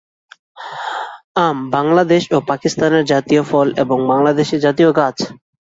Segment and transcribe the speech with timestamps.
[1.37, 5.17] আম ভারত ও পাকিস্তানের জাতীয় ফল, এবং বাংলাদেশের জাতীয় গাছ।